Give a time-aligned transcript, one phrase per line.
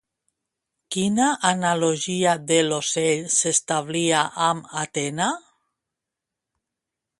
[0.95, 5.31] Quina analogia de l'ocell s'establia amb Atena?